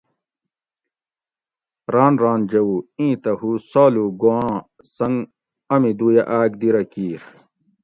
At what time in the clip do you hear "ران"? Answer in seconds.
1.93-2.13, 2.21-2.39